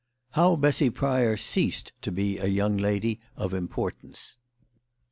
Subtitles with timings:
[0.31, 4.37] HOW BESSY PRYOR CEASED TO BE A YOUNG LADY OF IMPORTANCE.